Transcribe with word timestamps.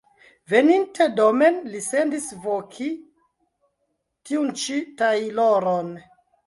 Veninte 0.53 1.07
domen 1.19 1.59
li 1.75 1.83
sendis 1.89 2.27
voki 2.47 2.89
tiun 4.31 4.53
ĉi 4.65 4.83
tajloron. 5.03 5.97